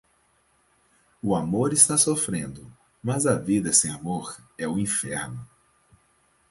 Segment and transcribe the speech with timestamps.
[1.21, 2.65] O amor está sofrendo,
[3.03, 5.47] mas a vida sem amor é o inferno.